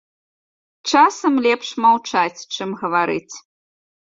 [0.91, 3.35] Часам лепш маўчаць, чым гаварыць.